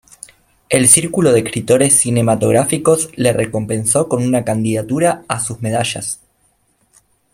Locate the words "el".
0.67-0.87